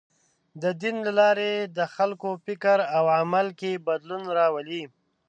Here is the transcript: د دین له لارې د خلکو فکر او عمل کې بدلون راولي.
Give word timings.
د 0.61 0.63
دین 0.81 0.95
له 1.07 1.11
لارې 1.19 1.51
د 1.77 1.79
خلکو 1.95 2.29
فکر 2.45 2.77
او 2.97 3.03
عمل 3.19 3.47
کې 3.59 3.83
بدلون 3.87 4.23
راولي. 4.37 4.83